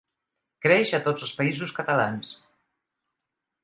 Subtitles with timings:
[0.67, 2.35] Creix a tots els Països Catalans.